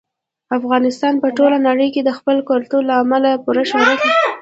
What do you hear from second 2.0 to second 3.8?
د خپل کلتور له امله پوره